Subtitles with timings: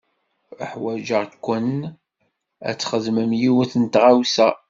[0.63, 1.69] Uḥwaǧeɣ-ken
[2.69, 4.49] ad txedmem yiwet n tɣawsa.